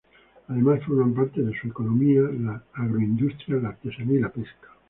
[0.47, 4.69] Además forman parte de su economía las agroindustrias, la artesanía y la pesca.